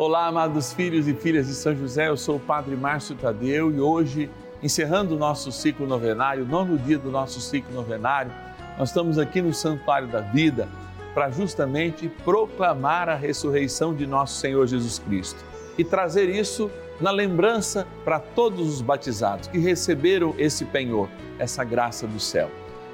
Olá, 0.00 0.28
amados 0.28 0.72
filhos 0.72 1.06
e 1.06 1.12
filhas 1.12 1.46
de 1.46 1.52
São 1.52 1.76
José, 1.76 2.08
eu 2.08 2.16
sou 2.16 2.36
o 2.36 2.40
Padre 2.40 2.74
Márcio 2.74 3.14
Tadeu 3.14 3.70
e 3.70 3.78
hoje, 3.82 4.30
encerrando 4.62 5.14
o 5.14 5.18
nosso 5.18 5.52
ciclo 5.52 5.86
novenário, 5.86 6.46
nono 6.46 6.78
dia 6.78 6.98
do 6.98 7.10
nosso 7.10 7.38
ciclo 7.38 7.70
novenário, 7.74 8.32
nós 8.78 8.88
estamos 8.88 9.18
aqui 9.18 9.42
no 9.42 9.52
Santuário 9.52 10.08
da 10.08 10.22
Vida 10.22 10.66
para 11.12 11.28
justamente 11.28 12.08
proclamar 12.24 13.10
a 13.10 13.14
ressurreição 13.14 13.94
de 13.94 14.06
nosso 14.06 14.40
Senhor 14.40 14.66
Jesus 14.66 14.98
Cristo 14.98 15.44
e 15.76 15.84
trazer 15.84 16.30
isso 16.30 16.70
na 16.98 17.10
lembrança 17.10 17.86
para 18.02 18.18
todos 18.18 18.66
os 18.72 18.80
batizados 18.80 19.48
que 19.48 19.58
receberam 19.58 20.34
esse 20.38 20.64
penhor, 20.64 21.10
essa 21.38 21.62
graça 21.62 22.06
do 22.06 22.18
céu. 22.18 22.50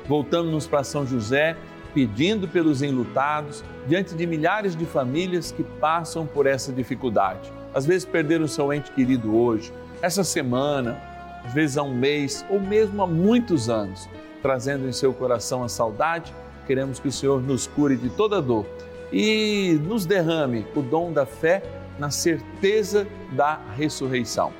Voltamos 0.08 0.66
para 0.66 0.82
São 0.82 1.06
José 1.06 1.56
pedindo 1.96 2.46
pelos 2.46 2.82
enlutados, 2.82 3.64
diante 3.88 4.14
de 4.14 4.26
milhares 4.26 4.76
de 4.76 4.84
famílias 4.84 5.50
que 5.50 5.64
passam 5.64 6.26
por 6.26 6.46
essa 6.46 6.70
dificuldade. 6.70 7.50
Às 7.72 7.86
vezes 7.86 8.04
perderam 8.04 8.46
seu 8.46 8.70
ente 8.70 8.92
querido 8.92 9.34
hoje, 9.34 9.72
essa 10.02 10.22
semana, 10.22 11.00
às 11.42 11.54
vezes 11.54 11.78
há 11.78 11.82
um 11.82 11.94
mês 11.94 12.44
ou 12.50 12.60
mesmo 12.60 13.02
há 13.02 13.06
muitos 13.06 13.70
anos, 13.70 14.10
trazendo 14.42 14.86
em 14.86 14.92
seu 14.92 15.14
coração 15.14 15.64
a 15.64 15.70
saudade. 15.70 16.34
Queremos 16.66 17.00
que 17.00 17.08
o 17.08 17.12
Senhor 17.12 17.40
nos 17.40 17.66
cure 17.66 17.96
de 17.96 18.10
toda 18.10 18.42
dor 18.42 18.66
e 19.10 19.80
nos 19.82 20.04
derrame 20.04 20.66
o 20.76 20.82
dom 20.82 21.14
da 21.14 21.24
fé 21.24 21.62
na 21.98 22.10
certeza 22.10 23.06
da 23.32 23.58
ressurreição. 23.74 24.52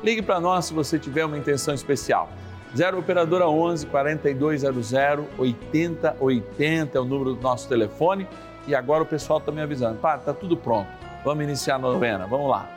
Ligue 0.00 0.22
para 0.22 0.38
nós 0.38 0.66
se 0.66 0.72
você 0.72 0.96
tiver 0.96 1.24
uma 1.24 1.36
intenção 1.36 1.74
especial. 1.74 2.30
0 2.74 2.98
Operadora 2.98 3.48
11 3.48 3.86
4200 3.86 5.26
8080 5.38 6.98
é 6.98 7.00
o 7.00 7.04
número 7.04 7.34
do 7.34 7.40
nosso 7.40 7.68
telefone. 7.68 8.26
E 8.66 8.74
agora 8.74 9.02
o 9.02 9.06
pessoal 9.06 9.38
está 9.38 9.52
me 9.52 9.60
avisando. 9.60 9.98
Pá, 9.98 10.18
tá 10.18 10.32
tudo 10.32 10.56
pronto. 10.56 10.88
Vamos 11.24 11.44
iniciar 11.44 11.76
a 11.76 11.78
novena. 11.78 12.26
Vamos 12.26 12.50
lá. 12.50 12.68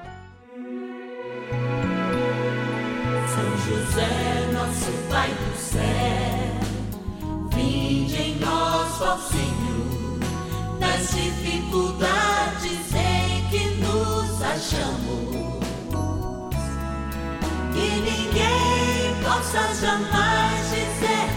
São 3.27 3.57
José, 3.57 4.51
nosso 4.53 4.91
Pai 5.09 5.29
do 5.29 5.57
céu, 5.57 5.81
vinde 7.53 8.21
em 8.21 8.39
nós, 8.39 9.01
ó 9.01 9.17
Senhor, 9.17 10.19
nas 10.79 11.09
dificuldades 11.11 12.93
em 12.93 13.47
que 13.49 13.69
nos 13.81 14.41
achamos. 14.41 15.57
Que 17.73 18.01
ninguém 18.01 18.66
possa 19.37 19.73
jamais 19.79 20.61
dizer 20.71 21.36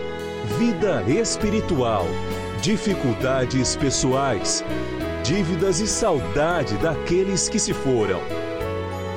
vida 0.57 1.01
espiritual, 1.03 2.05
dificuldades 2.61 3.75
pessoais, 3.75 4.63
dívidas 5.23 5.79
e 5.79 5.87
saudade 5.87 6.77
daqueles 6.77 7.47
que 7.47 7.57
se 7.57 7.73
foram. 7.73 8.19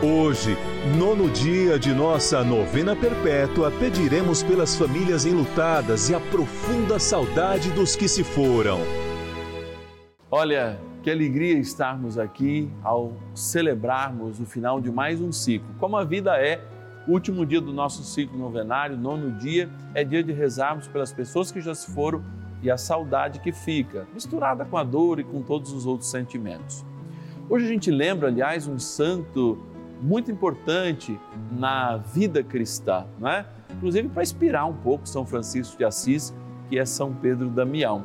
Hoje, 0.03 0.57
nono 0.97 1.29
dia 1.31 1.79
de 1.79 1.93
nossa 1.93 2.45
novena 2.45 2.95
perpétua, 2.95 3.71
pediremos 3.71 4.43
pelas 4.43 4.77
famílias 4.77 5.27
enlutadas 5.27 6.09
e 6.09 6.15
a 6.15 6.21
profunda 6.21 6.99
saudade 6.99 7.71
dos 7.71 7.97
que 7.97 8.07
se 8.07 8.23
foram. 8.23 8.79
Olha, 10.31 10.79
que 11.03 11.11
alegria 11.11 11.59
estarmos 11.59 12.17
aqui 12.17 12.71
ao 12.83 13.13
celebrarmos 13.35 14.41
o 14.41 14.47
final 14.47 14.81
de 14.81 14.91
mais 14.91 15.21
um 15.21 15.33
ciclo. 15.33 15.69
Como 15.79 15.97
a 15.97 16.05
vida 16.05 16.37
é 16.39 16.61
último 17.07 17.45
dia 17.45 17.61
do 17.61 17.73
nosso 17.73 18.03
ciclo 18.03 18.39
novenário, 18.39 18.97
nono 18.97 19.33
dia, 19.33 19.69
é 19.95 20.05
dia 20.05 20.23
de 20.23 20.33
rezarmos 20.33 20.89
pelas 20.89 21.13
pessoas 21.13 21.53
que 21.53 21.61
já 21.61 21.75
se 21.75 21.91
foram 21.93 22.23
e 22.63 22.71
a 22.71 22.79
saudade 22.79 23.41
que 23.41 23.53
fica, 23.53 24.07
misturada 24.15 24.65
com 24.65 24.79
a 24.79 24.83
dor 24.83 25.21
e 25.21 25.25
com 25.25 25.43
todos 25.43 25.73
os 25.73 25.87
outros 25.87 26.11
sentimentos. 26.11 26.85
Hoje 27.49 27.67
a 27.67 27.69
gente 27.69 27.91
lembra, 27.91 28.29
aliás, 28.29 28.67
um 28.67 28.79
santo 28.79 29.59
muito 30.01 30.31
importante 30.31 31.19
na 31.53 31.99
vida 31.99 32.43
cristã, 32.43 33.07
não 33.19 33.29
é? 33.29 33.47
Inclusive 33.71 34.09
para 34.09 34.23
inspirar 34.23 34.65
um 34.65 34.73
pouco 34.73 35.07
São 35.07 35.27
Francisco 35.27 35.77
de 35.77 35.85
Assis, 35.85 36.35
que 36.69 36.79
é 36.79 36.87
São 36.87 37.13
Pedro 37.13 37.51
Damião. 37.51 38.05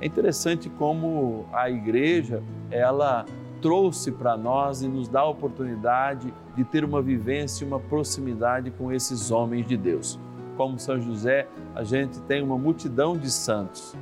É 0.00 0.06
interessante 0.06 0.70
como 0.70 1.46
a 1.52 1.70
igreja, 1.70 2.42
ela 2.70 3.26
trouxe 3.62 4.10
para 4.10 4.36
nós 4.36 4.82
e 4.82 4.88
nos 4.88 5.08
dá 5.08 5.20
a 5.20 5.28
oportunidade 5.28 6.34
de 6.56 6.64
ter 6.64 6.84
uma 6.84 7.00
vivência, 7.00 7.66
uma 7.66 7.78
proximidade 7.78 8.72
com 8.72 8.92
esses 8.92 9.30
homens 9.30 9.66
de 9.66 9.76
Deus. 9.76 10.18
Como 10.56 10.78
São 10.78 11.00
José, 11.00 11.46
a 11.74 11.84
gente 11.84 12.20
tem 12.22 12.42
uma 12.42 12.58
multidão 12.58 13.16
de 13.16 13.30
santos, 13.30 13.96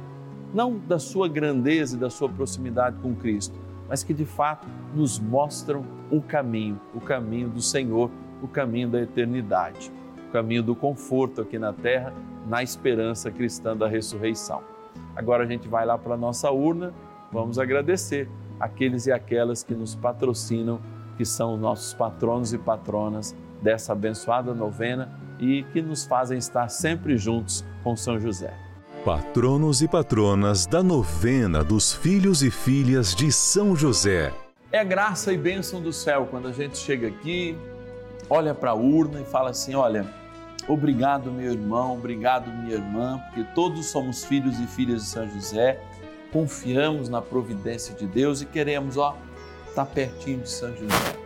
não 0.52 0.78
da 0.78 0.98
sua 0.98 1.28
grandeza 1.28 1.96
e 1.96 2.00
da 2.00 2.08
sua 2.08 2.28
proximidade 2.28 2.96
com 3.00 3.14
Cristo, 3.14 3.56
mas 3.86 4.02
que 4.02 4.14
de 4.14 4.24
fato 4.24 4.66
nos 4.94 5.20
mostram 5.20 5.84
o 6.10 6.22
caminho, 6.22 6.80
o 6.94 7.00
caminho 7.00 7.50
do 7.50 7.60
Senhor, 7.60 8.10
o 8.42 8.48
caminho 8.48 8.88
da 8.88 9.00
eternidade, 9.00 9.92
o 10.28 10.32
caminho 10.32 10.62
do 10.62 10.74
conforto 10.74 11.42
aqui 11.42 11.58
na 11.58 11.72
terra, 11.72 12.12
na 12.48 12.62
esperança 12.62 13.30
cristã 13.30 13.76
da 13.76 13.86
ressurreição. 13.86 14.62
Agora 15.14 15.44
a 15.44 15.46
gente 15.46 15.68
vai 15.68 15.84
lá 15.84 15.98
para 15.98 16.14
a 16.14 16.16
nossa 16.16 16.50
urna, 16.50 16.94
vamos 17.30 17.58
agradecer 17.58 18.28
aqueles 18.60 19.06
e 19.06 19.12
aquelas 19.12 19.62
que 19.62 19.74
nos 19.74 19.94
patrocinam, 19.94 20.78
que 21.16 21.24
são 21.24 21.56
nossos 21.56 21.94
patronos 21.94 22.52
e 22.52 22.58
patronas 22.58 23.34
dessa 23.60 23.92
abençoada 23.92 24.54
novena 24.54 25.10
e 25.38 25.64
que 25.72 25.80
nos 25.80 26.04
fazem 26.04 26.38
estar 26.38 26.68
sempre 26.68 27.16
juntos 27.16 27.64
com 27.82 27.96
São 27.96 28.20
José. 28.20 28.54
Patronos 29.04 29.80
e 29.80 29.88
patronas 29.88 30.66
da 30.66 30.82
novena 30.82 31.64
dos 31.64 31.92
filhos 31.92 32.42
e 32.42 32.50
filhas 32.50 33.14
de 33.14 33.32
São 33.32 33.74
José. 33.74 34.32
É 34.70 34.84
graça 34.84 35.32
e 35.32 35.38
bênção 35.38 35.80
do 35.80 35.92
céu 35.92 36.28
quando 36.30 36.48
a 36.48 36.52
gente 36.52 36.76
chega 36.76 37.08
aqui, 37.08 37.56
olha 38.28 38.54
para 38.54 38.70
a 38.70 38.74
urna 38.74 39.20
e 39.20 39.24
fala 39.24 39.50
assim: 39.50 39.74
olha, 39.74 40.06
obrigado, 40.68 41.32
meu 41.32 41.52
irmão, 41.52 41.94
obrigado, 41.94 42.50
minha 42.50 42.74
irmã, 42.74 43.18
porque 43.26 43.42
todos 43.54 43.86
somos 43.86 44.24
filhos 44.24 44.60
e 44.60 44.66
filhas 44.66 45.02
de 45.02 45.08
São 45.08 45.28
José 45.28 45.80
confiamos 46.32 47.08
na 47.08 47.20
providência 47.20 47.94
de 47.94 48.06
Deus 48.06 48.40
e 48.40 48.46
queremos, 48.46 48.96
ó, 48.96 49.16
estar 49.68 49.84
tá 49.84 49.92
pertinho 49.92 50.40
de 50.40 50.50
São 50.50 50.74
José. 50.76 51.16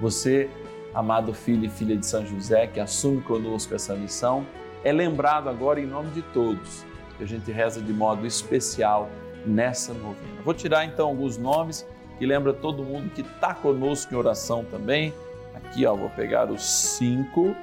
Você, 0.00 0.50
amado 0.94 1.32
filho 1.32 1.64
e 1.64 1.68
filha 1.68 1.96
de 1.96 2.06
São 2.06 2.26
José, 2.26 2.66
que 2.66 2.80
assume 2.80 3.20
conosco 3.22 3.74
essa 3.74 3.94
missão, 3.94 4.46
é 4.84 4.92
lembrado 4.92 5.48
agora 5.48 5.80
em 5.80 5.86
nome 5.86 6.10
de 6.10 6.22
todos, 6.22 6.84
que 7.16 7.24
a 7.24 7.26
gente 7.26 7.50
reza 7.52 7.80
de 7.80 7.92
modo 7.92 8.26
especial 8.26 9.08
nessa 9.46 9.92
novena. 9.92 10.42
Vou 10.44 10.54
tirar 10.54 10.84
então 10.84 11.08
alguns 11.08 11.36
nomes 11.36 11.86
que 12.18 12.26
lembra 12.26 12.52
todo 12.52 12.82
mundo 12.82 13.10
que 13.10 13.20
está 13.22 13.54
conosco 13.54 14.12
em 14.12 14.16
oração 14.16 14.64
também. 14.64 15.12
Aqui, 15.54 15.86
ó, 15.86 15.94
vou 15.94 16.10
pegar 16.10 16.50
os 16.50 16.62
cinco 16.62 17.54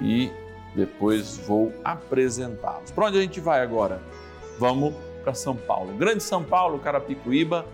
e 0.00 0.30
depois 0.74 1.38
vou 1.38 1.72
apresentá-los. 1.84 2.90
Para 2.90 3.06
onde 3.06 3.18
a 3.18 3.22
gente 3.22 3.40
vai 3.40 3.62
agora? 3.62 4.00
Vamos 4.58 4.94
para 5.26 5.34
São 5.34 5.56
Paulo. 5.56 5.92
Grande 5.94 6.22
São 6.22 6.44
Paulo, 6.44 6.78
Carapicuíba, 6.78 7.66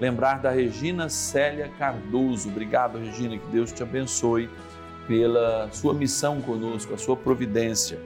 lembrar 0.00 0.40
da 0.40 0.50
Regina 0.50 1.08
Célia 1.08 1.70
Cardoso. 1.78 2.48
Obrigado, 2.48 2.98
Regina, 2.98 3.38
que 3.38 3.46
Deus 3.46 3.70
te 3.70 3.84
abençoe 3.84 4.50
pela 5.06 5.68
sua 5.70 5.94
missão 5.94 6.42
conosco, 6.42 6.92
a 6.92 6.98
sua 6.98 7.16
providência. 7.16 8.00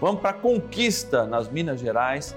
Vamos 0.00 0.20
para 0.20 0.30
a 0.30 0.34
Conquista, 0.34 1.26
nas 1.26 1.50
Minas 1.50 1.80
Gerais, 1.80 2.36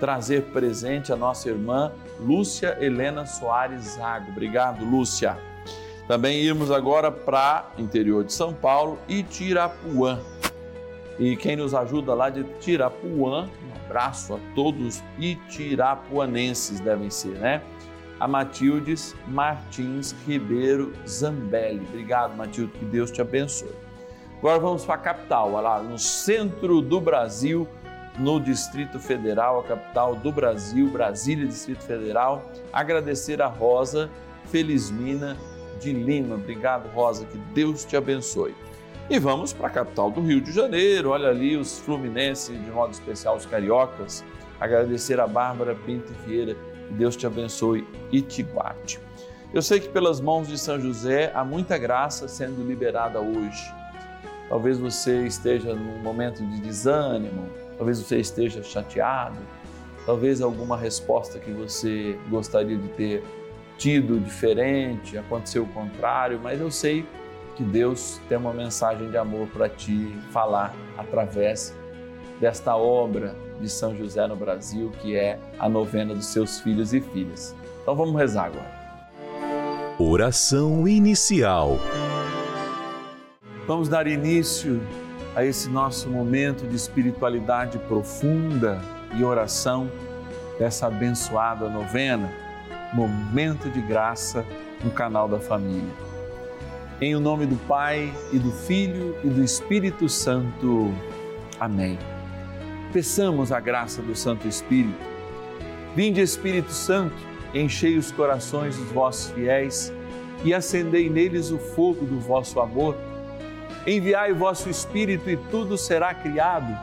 trazer 0.00 0.42
presente 0.46 1.12
a 1.12 1.16
nossa 1.16 1.48
irmã 1.48 1.92
Lúcia 2.18 2.76
Helena 2.80 3.24
Soares 3.24 3.94
Zago. 3.94 4.32
Obrigado, 4.32 4.84
Lúcia. 4.84 5.38
Também 6.08 6.40
irmos 6.40 6.72
agora 6.72 7.12
para 7.12 7.70
interior 7.78 8.24
de 8.24 8.32
São 8.32 8.52
Paulo 8.52 8.98
e 9.08 9.22
Tirapuã. 9.22 10.18
E 11.18 11.36
quem 11.36 11.56
nos 11.56 11.74
ajuda 11.74 12.12
lá 12.14 12.28
de 12.28 12.44
Tirapuã, 12.60 13.44
um 13.44 13.84
abraço 13.86 14.34
a 14.34 14.38
todos 14.54 15.02
itirapuanenses 15.18 16.80
devem 16.80 17.10
ser, 17.10 17.36
né? 17.38 17.62
A 18.18 18.26
Matildes 18.26 19.14
Martins 19.28 20.14
Ribeiro 20.26 20.92
Zambelli. 21.06 21.84
Obrigado, 21.88 22.36
Matilde, 22.36 22.72
que 22.72 22.84
Deus 22.84 23.10
te 23.10 23.20
abençoe. 23.20 23.74
Agora 24.38 24.58
vamos 24.58 24.84
para 24.84 24.94
a 24.94 24.98
capital, 24.98 25.52
lá 25.52 25.82
no 25.82 25.98
centro 25.98 26.80
do 26.80 27.00
Brasil, 27.00 27.66
no 28.18 28.38
Distrito 28.40 28.98
Federal, 28.98 29.60
a 29.60 29.64
capital 29.64 30.14
do 30.14 30.30
Brasil, 30.30 30.88
Brasília, 30.88 31.46
Distrito 31.46 31.82
Federal. 31.82 32.50
Agradecer 32.72 33.40
a 33.40 33.46
Rosa 33.46 34.10
Felizmina 34.46 35.36
de 35.80 35.92
Lima. 35.92 36.34
Obrigado, 36.36 36.88
Rosa, 36.94 37.24
que 37.24 37.38
Deus 37.54 37.84
te 37.84 37.96
abençoe. 37.96 38.54
E 39.10 39.18
vamos 39.18 39.52
para 39.52 39.66
a 39.66 39.70
capital 39.70 40.10
do 40.10 40.22
Rio 40.22 40.40
de 40.40 40.50
Janeiro, 40.50 41.10
olha 41.10 41.28
ali 41.28 41.58
os 41.58 41.78
Fluminenses 41.78 42.58
de 42.64 42.70
modo 42.70 42.90
especial, 42.90 43.36
os 43.36 43.44
cariocas. 43.44 44.24
Agradecer 44.58 45.20
a 45.20 45.26
Bárbara 45.26 45.74
Pinto 45.74 46.10
Vieira, 46.24 46.54
que 46.88 46.94
Deus 46.94 47.14
te 47.14 47.26
abençoe 47.26 47.86
e 48.10 48.22
te 48.22 48.42
guarde. 48.42 48.98
Eu 49.52 49.60
sei 49.60 49.78
que 49.78 49.90
pelas 49.90 50.22
mãos 50.22 50.48
de 50.48 50.56
São 50.56 50.80
José 50.80 51.30
há 51.34 51.44
muita 51.44 51.76
graça 51.76 52.26
sendo 52.26 52.66
liberada 52.66 53.20
hoje. 53.20 53.70
Talvez 54.48 54.78
você 54.78 55.26
esteja 55.26 55.74
num 55.74 55.98
momento 55.98 56.42
de 56.42 56.60
desânimo, 56.62 57.50
talvez 57.76 58.00
você 58.00 58.18
esteja 58.18 58.62
chateado, 58.62 59.38
talvez 60.06 60.40
alguma 60.40 60.78
resposta 60.78 61.38
que 61.38 61.50
você 61.50 62.18
gostaria 62.30 62.78
de 62.78 62.88
ter 62.88 63.22
tido 63.76 64.18
diferente, 64.18 65.18
aconteceu 65.18 65.64
o 65.64 65.68
contrário, 65.68 66.40
mas 66.42 66.58
eu 66.58 66.70
sei 66.70 67.02
que 67.02 67.23
Deus 67.62 68.20
tem 68.28 68.36
uma 68.36 68.52
mensagem 68.52 69.10
de 69.10 69.16
amor 69.16 69.46
para 69.48 69.68
te 69.68 70.16
falar 70.32 70.74
através 70.98 71.74
desta 72.40 72.76
obra 72.76 73.36
de 73.60 73.68
São 73.68 73.96
José 73.96 74.26
no 74.26 74.36
Brasil, 74.36 74.90
que 75.00 75.16
é 75.16 75.38
a 75.58 75.68
novena 75.68 76.14
dos 76.14 76.26
seus 76.26 76.60
filhos 76.60 76.92
e 76.92 77.00
filhas. 77.00 77.54
Então 77.82 77.94
vamos 77.94 78.16
rezar 78.16 78.46
agora. 78.46 78.84
Oração 79.98 80.88
inicial. 80.88 81.78
Vamos 83.66 83.88
dar 83.88 84.06
início 84.06 84.80
a 85.36 85.44
esse 85.44 85.68
nosso 85.68 86.08
momento 86.08 86.66
de 86.66 86.76
espiritualidade 86.76 87.78
profunda 87.78 88.80
e 89.16 89.24
oração 89.24 89.90
dessa 90.58 90.86
abençoada 90.86 91.68
novena, 91.68 92.30
momento 92.92 93.70
de 93.70 93.80
graça 93.80 94.44
no 94.82 94.90
canal 94.90 95.28
da 95.28 95.38
família. 95.38 96.03
Em 97.04 97.14
o 97.14 97.20
nome 97.20 97.44
do 97.44 97.56
Pai 97.68 98.10
e 98.32 98.38
do 98.38 98.50
Filho 98.50 99.14
e 99.22 99.28
do 99.28 99.44
Espírito 99.44 100.08
Santo. 100.08 100.90
Amém. 101.60 101.98
Peçamos 102.94 103.52
a 103.52 103.60
graça 103.60 104.00
do 104.00 104.16
Santo 104.16 104.48
Espírito. 104.48 105.04
Vinde, 105.94 106.22
Espírito 106.22 106.72
Santo, 106.72 107.14
enchei 107.52 107.98
os 107.98 108.10
corações 108.10 108.78
dos 108.78 108.90
vossos 108.90 109.30
fiéis 109.32 109.92
e 110.42 110.54
acendei 110.54 111.10
neles 111.10 111.50
o 111.50 111.58
fogo 111.58 112.06
do 112.06 112.18
vosso 112.18 112.58
amor. 112.58 112.96
Enviai 113.86 114.32
o 114.32 114.36
vosso 114.36 114.70
Espírito 114.70 115.28
e 115.28 115.36
tudo 115.50 115.76
será 115.76 116.14
criado 116.14 116.74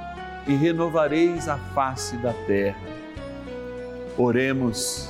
e 0.45 0.53
renovareis 0.53 1.49
a 1.49 1.57
face 1.73 2.15
da 2.17 2.33
terra. 2.45 2.77
Oremos. 4.15 5.09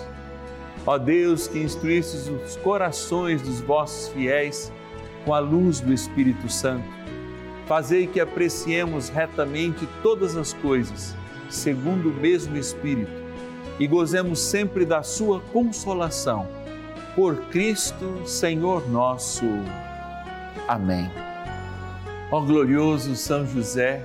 Ó 0.87 0.97
Deus, 0.97 1.49
que 1.49 1.59
instruístes 1.59 2.29
os 2.29 2.55
corações 2.55 3.41
dos 3.41 3.59
vossos 3.59 4.07
fiéis 4.13 4.71
com 5.25 5.33
a 5.33 5.39
luz 5.39 5.79
do 5.79 5.93
Espírito 5.93 6.49
Santo, 6.49 6.87
fazei 7.67 8.07
que 8.07 8.19
apreciemos 8.19 9.09
retamente 9.09 9.87
todas 10.03 10.35
as 10.35 10.53
coisas, 10.53 11.15
segundo 11.49 12.09
o 12.09 12.13
mesmo 12.13 12.57
Espírito, 12.57 13.11
e 13.79 13.87
gozemos 13.87 14.39
sempre 14.39 14.85
da 14.85 15.03
Sua 15.03 15.39
consolação. 15.53 16.47
Por 17.15 17.35
Cristo, 17.49 18.21
Senhor 18.25 18.89
nosso. 18.89 19.45
Amém. 20.67 21.09
Ó 22.31 22.39
glorioso 22.39 23.15
São 23.15 23.45
José, 23.45 24.01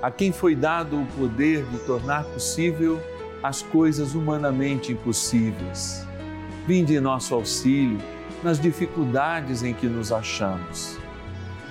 a 0.00 0.10
quem 0.10 0.32
foi 0.32 0.54
dado 0.54 1.00
o 1.00 1.06
poder 1.18 1.64
de 1.66 1.78
tornar 1.78 2.24
possível 2.24 3.00
as 3.42 3.62
coisas 3.62 4.14
humanamente 4.14 4.92
impossíveis. 4.92 6.06
Vinde 6.66 6.96
em 6.96 7.00
nosso 7.00 7.34
auxílio 7.34 7.98
nas 8.44 8.60
dificuldades 8.60 9.62
em 9.62 9.72
que 9.72 9.86
nos 9.86 10.12
achamos. 10.12 10.98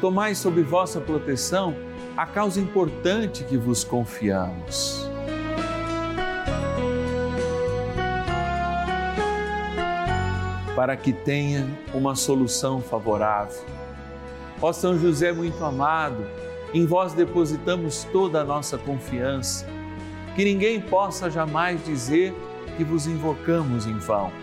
Tomai 0.01 0.33
sob 0.33 0.61
vossa 0.63 0.99
proteção 0.99 1.75
a 2.17 2.25
causa 2.25 2.59
importante 2.59 3.43
que 3.43 3.55
vos 3.55 3.83
confiamos. 3.83 5.07
Para 10.75 10.97
que 10.97 11.13
tenha 11.13 11.69
uma 11.93 12.15
solução 12.15 12.81
favorável. 12.81 13.63
Ó 14.59 14.73
São 14.73 14.97
José 14.97 15.31
muito 15.31 15.63
amado, 15.63 16.25
em 16.73 16.87
vós 16.87 17.13
depositamos 17.13 18.03
toda 18.11 18.41
a 18.41 18.43
nossa 18.43 18.79
confiança. 18.79 19.67
Que 20.35 20.43
ninguém 20.43 20.81
possa 20.81 21.29
jamais 21.29 21.85
dizer 21.85 22.33
que 22.75 22.83
vos 22.83 23.05
invocamos 23.05 23.85
em 23.85 23.99
vão 23.99 24.42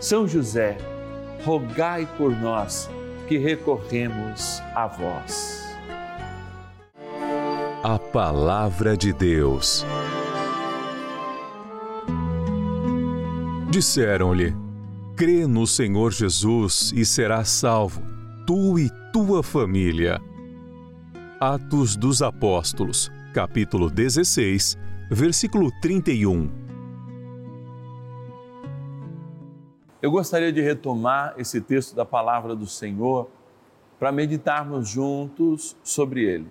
são 0.00 0.26
José, 0.28 0.76
rogai 1.44 2.06
por 2.16 2.30
nós 2.30 2.90
que 3.28 3.38
recorremos 3.38 4.60
a 4.74 4.86
vós. 4.86 5.64
A 7.82 7.98
Palavra 7.98 8.96
de 8.96 9.12
Deus. 9.12 9.84
Disseram-lhe: 13.70 14.54
Crê 15.16 15.46
no 15.46 15.66
Senhor 15.66 16.12
Jesus 16.12 16.92
e 16.94 17.04
serás 17.04 17.48
salvo, 17.48 18.02
tu 18.46 18.78
e 18.78 18.90
tua 19.12 19.42
família. 19.42 20.20
Atos 21.40 21.96
dos 21.96 22.22
Apóstolos, 22.22 23.10
capítulo 23.32 23.90
16, 23.90 24.76
versículo 25.10 25.70
31. 25.80 26.65
Eu 30.02 30.10
gostaria 30.10 30.52
de 30.52 30.60
retomar 30.60 31.34
esse 31.38 31.58
texto 31.58 31.94
da 31.96 32.04
palavra 32.04 32.54
do 32.54 32.66
Senhor 32.66 33.30
para 33.98 34.12
meditarmos 34.12 34.86
juntos 34.86 35.74
sobre 35.82 36.22
ele. 36.22 36.46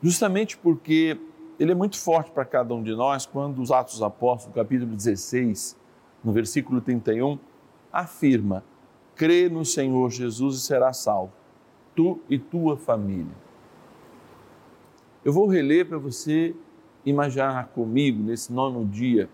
Justamente 0.00 0.56
porque 0.56 1.20
ele 1.58 1.72
é 1.72 1.74
muito 1.74 1.98
forte 1.98 2.30
para 2.30 2.44
cada 2.44 2.72
um 2.74 2.82
de 2.82 2.94
nós 2.94 3.26
quando 3.26 3.60
os 3.60 3.72
Atos 3.72 4.02
Apóstolos, 4.02 4.54
capítulo 4.54 4.94
16, 4.94 5.76
no 6.22 6.32
versículo 6.32 6.80
31, 6.80 7.36
afirma: 7.92 8.62
crê 9.16 9.48
no 9.48 9.64
Senhor 9.64 10.10
Jesus 10.10 10.58
e 10.58 10.60
será 10.60 10.92
salvo, 10.92 11.32
tu 11.96 12.20
e 12.30 12.38
tua 12.38 12.76
família. 12.76 13.34
Eu 15.24 15.32
vou 15.32 15.48
reler 15.48 15.88
para 15.88 15.98
você 15.98 16.54
imaginar 17.04 17.66
comigo 17.68 18.22
nesse 18.22 18.52
nono 18.52 18.86
dia 18.86 19.28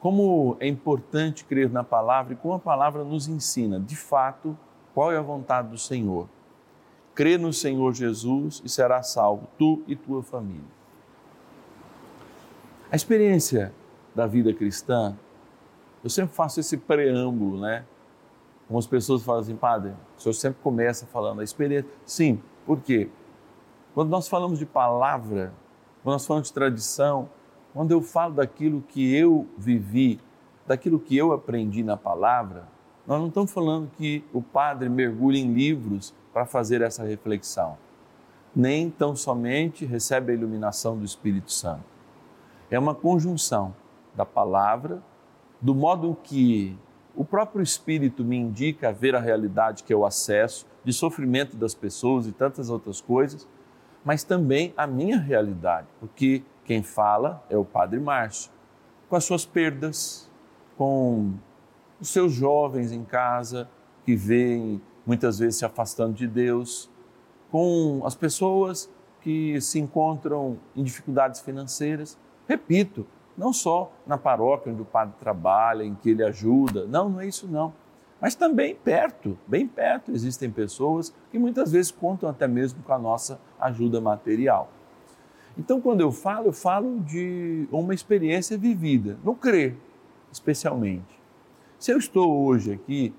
como 0.00 0.56
é 0.60 0.68
importante 0.68 1.44
crer 1.44 1.70
na 1.70 1.82
palavra 1.82 2.34
e 2.34 2.36
como 2.36 2.54
a 2.54 2.58
palavra 2.58 3.02
nos 3.02 3.28
ensina, 3.28 3.80
de 3.80 3.96
fato, 3.96 4.56
qual 4.94 5.12
é 5.12 5.16
a 5.16 5.22
vontade 5.22 5.68
do 5.68 5.78
Senhor. 5.78 6.28
Crê 7.14 7.38
no 7.38 7.52
Senhor 7.52 7.92
Jesus 7.94 8.62
e 8.64 8.68
será 8.68 9.02
salvo, 9.02 9.48
tu 9.58 9.82
e 9.86 9.96
tua 9.96 10.22
família. 10.22 10.76
A 12.90 12.96
experiência 12.96 13.72
da 14.14 14.26
vida 14.26 14.52
cristã, 14.52 15.16
eu 16.04 16.10
sempre 16.10 16.34
faço 16.34 16.60
esse 16.60 16.76
preâmbulo, 16.76 17.60
né? 17.60 17.84
Algumas 18.64 18.86
pessoas 18.86 19.22
falam 19.22 19.40
assim, 19.40 19.56
padre, 19.56 19.92
o 20.16 20.20
senhor 20.20 20.34
sempre 20.34 20.60
começa 20.62 21.06
falando 21.06 21.40
a 21.40 21.44
experiência. 21.44 21.90
Sim, 22.04 22.40
por 22.64 22.80
quê? 22.80 23.08
Quando 23.94 24.10
nós 24.10 24.28
falamos 24.28 24.58
de 24.58 24.66
palavra, 24.66 25.52
quando 26.02 26.14
nós 26.14 26.26
falamos 26.26 26.48
de 26.48 26.54
tradição, 26.54 27.28
quando 27.76 27.90
eu 27.90 28.00
falo 28.00 28.32
daquilo 28.32 28.80
que 28.80 29.14
eu 29.14 29.46
vivi, 29.58 30.18
daquilo 30.66 30.98
que 30.98 31.14
eu 31.14 31.30
aprendi 31.34 31.82
na 31.84 31.94
palavra, 31.94 32.66
Nós 33.06 33.20
não 33.20 33.28
estamos 33.28 33.52
falando 33.52 33.90
que 33.98 34.24
o 34.32 34.40
padre 34.40 34.88
mergulhe 34.88 35.38
em 35.38 35.52
livros 35.52 36.14
para 36.32 36.46
fazer 36.46 36.80
essa 36.80 37.04
reflexão. 37.04 37.76
Nem 38.54 38.88
tão 38.88 39.14
somente 39.14 39.84
recebe 39.84 40.32
a 40.32 40.34
iluminação 40.34 40.98
do 40.98 41.04
Espírito 41.04 41.52
Santo. 41.52 41.84
É 42.70 42.78
uma 42.78 42.94
conjunção 42.94 43.76
da 44.14 44.24
palavra, 44.24 45.02
do 45.60 45.74
modo 45.74 46.16
que 46.24 46.76
o 47.14 47.26
próprio 47.26 47.62
Espírito 47.62 48.24
me 48.24 48.38
indica 48.38 48.88
a 48.88 48.92
ver 48.92 49.14
a 49.14 49.20
realidade 49.20 49.84
que 49.84 49.92
eu 49.92 50.06
acesso, 50.06 50.66
de 50.82 50.94
sofrimento 50.94 51.56
das 51.56 51.74
pessoas 51.74 52.26
e 52.26 52.32
tantas 52.32 52.70
outras 52.70 53.02
coisas, 53.02 53.46
mas 54.02 54.24
também 54.24 54.72
a 54.78 54.86
minha 54.86 55.18
realidade, 55.18 55.86
porque 56.00 56.42
quem 56.66 56.82
fala 56.82 57.42
é 57.48 57.56
o 57.56 57.64
Padre 57.64 58.00
Márcio, 58.00 58.50
com 59.08 59.14
as 59.14 59.24
suas 59.24 59.46
perdas, 59.46 60.28
com 60.76 61.34
os 62.00 62.08
seus 62.08 62.32
jovens 62.32 62.90
em 62.90 63.04
casa 63.04 63.68
que 64.04 64.16
vêm 64.16 64.82
muitas 65.06 65.38
vezes 65.38 65.56
se 65.56 65.64
afastando 65.64 66.12
de 66.12 66.26
Deus, 66.26 66.90
com 67.50 68.02
as 68.04 68.16
pessoas 68.16 68.90
que 69.20 69.60
se 69.60 69.78
encontram 69.78 70.58
em 70.74 70.82
dificuldades 70.82 71.40
financeiras. 71.40 72.18
Repito, 72.48 73.06
não 73.36 73.52
só 73.52 73.92
na 74.04 74.18
paróquia 74.18 74.72
onde 74.72 74.82
o 74.82 74.84
padre 74.84 75.14
trabalha, 75.20 75.84
em 75.84 75.94
que 75.94 76.10
ele 76.10 76.24
ajuda, 76.24 76.84
não, 76.86 77.08
não 77.08 77.20
é 77.20 77.26
isso 77.26 77.46
não. 77.46 77.72
Mas 78.20 78.34
também 78.34 78.74
perto, 78.74 79.38
bem 79.46 79.68
perto, 79.68 80.10
existem 80.10 80.50
pessoas 80.50 81.14
que 81.30 81.38
muitas 81.38 81.70
vezes 81.70 81.92
contam 81.92 82.28
até 82.28 82.48
mesmo 82.48 82.82
com 82.82 82.92
a 82.92 82.98
nossa 82.98 83.38
ajuda 83.60 84.00
material. 84.00 84.70
Então, 85.58 85.80
quando 85.80 86.00
eu 86.00 86.12
falo, 86.12 86.48
eu 86.48 86.52
falo 86.52 87.00
de 87.00 87.66
uma 87.72 87.94
experiência 87.94 88.58
vivida, 88.58 89.18
no 89.24 89.34
crer, 89.34 89.76
especialmente. 90.30 91.18
Se 91.78 91.92
eu 91.92 91.98
estou 91.98 92.44
hoje 92.44 92.72
aqui, 92.72 93.14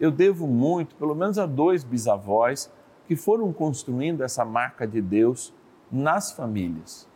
eu 0.00 0.10
devo 0.10 0.46
muito, 0.46 0.94
pelo 0.96 1.14
menos 1.14 1.38
a 1.38 1.46
dois 1.46 1.84
bisavós 1.84 2.72
que 3.06 3.14
foram 3.14 3.52
construindo 3.52 4.22
essa 4.22 4.44
marca 4.44 4.86
de 4.86 5.00
Deus 5.00 5.52
nas 5.90 6.32
famílias, 6.32 7.08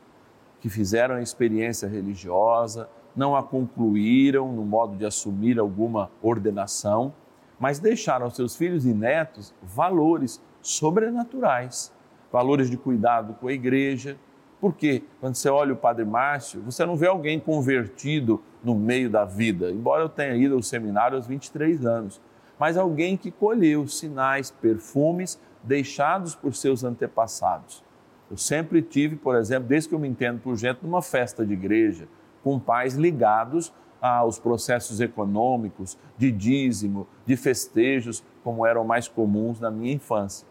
que 0.61 0.69
fizeram 0.69 1.17
a 1.17 1.23
experiência 1.23 1.89
religiosa, 1.89 2.89
não 3.17 3.35
a 3.35 3.43
concluíram 3.43 4.53
no 4.53 4.65
modo 4.65 4.97
de 4.97 5.05
assumir 5.05 5.59
alguma 5.59 6.11
ordenação, 6.23 7.13
mas 7.59 7.81
deixaram 7.81 8.27
aos 8.27 8.37
seus 8.37 8.55
filhos 8.55 8.87
e 8.87 8.95
netos 8.95 9.53
valores 9.63 10.41
sobrenaturais, 10.61 11.93
valores 12.31 12.71
de 12.71 12.77
cuidado 12.77 13.35
com 13.35 13.49
a 13.49 13.53
igreja. 13.53 14.17
Porque 14.61 15.05
quando 15.21 15.37
você 15.37 15.49
olha 15.49 15.73
o 15.73 15.77
Padre 15.77 16.05
Márcio, 16.05 16.61
você 16.63 16.85
não 16.85 16.97
vê 16.97 17.07
alguém 17.07 17.39
convertido 17.39 18.43
no 18.63 18.75
meio 18.75 19.09
da 19.09 19.25
vida, 19.25 19.71
embora 19.71 20.03
eu 20.03 20.09
tenha 20.09 20.35
ido 20.35 20.55
ao 20.55 20.63
seminário 20.63 21.17
aos 21.17 21.27
23 21.27 21.87
anos, 21.87 22.21
mas 22.59 22.77
alguém 22.77 23.17
que 23.17 23.31
colheu 23.31 23.87
sinais, 23.87 24.51
perfumes 24.51 25.41
deixados 25.63 26.35
por 26.35 26.55
seus 26.55 26.83
antepassados. 26.83 27.85
Eu 28.31 28.37
sempre 28.37 28.83
tive, 28.83 29.17
por 29.17 29.37
exemplo, 29.37 29.69
desde 29.69 29.89
que 29.89 29.95
eu 29.95 29.99
me 29.99 30.09
entendo 30.09 30.41
por 30.41 30.57
gente, 30.57 30.81
numa 30.83 31.01
festa 31.01 31.47
de 31.47 31.53
igreja, 31.53 32.09
com 32.43 32.59
pais 32.59 32.95
ligados 32.95 33.73
aos 34.01 34.39
processos 34.39 35.01
econômicos, 35.01 35.99
de 36.17 36.31
dízimo, 36.31 37.07
de 37.25 37.37
festejos, 37.37 38.25
como 38.43 38.67
eram 38.67 38.85
mais 38.85 39.07
comuns 39.09 39.61
na 39.61 39.71
minha 39.71 39.93
infância. 39.93 40.48